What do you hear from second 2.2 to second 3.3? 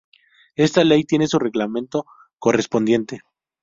correspondiente.